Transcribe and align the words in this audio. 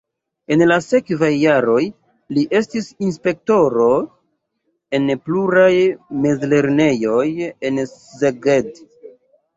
En 0.53 0.63
la 0.69 0.75
sekvaj 0.83 1.27
jaroj 1.33 1.83
li 2.37 2.45
estis 2.59 2.87
inspektoro 3.09 3.87
en 5.01 5.05
pluraj 5.27 5.75
mezlernejoj 6.25 7.25
en 7.71 7.81
Szeged. 7.97 8.87